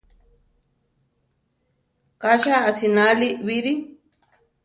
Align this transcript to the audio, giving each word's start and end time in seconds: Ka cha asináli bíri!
Ka 2.21 2.31
cha 2.43 2.55
asináli 2.69 3.27
bíri! 3.45 3.73